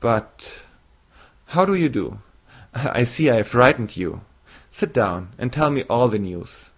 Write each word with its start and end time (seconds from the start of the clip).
But 0.00 0.64
how 1.46 1.64
do 1.64 1.72
you 1.72 1.88
do? 1.88 2.18
I 2.74 3.04
see 3.04 3.30
I 3.30 3.36
have 3.36 3.48
frightened 3.48 3.96
you—sit 3.96 4.92
down 4.92 5.32
and 5.38 5.50
tell 5.50 5.70
me 5.70 5.84
all 5.84 6.08
the 6.08 6.18
news." 6.18 6.68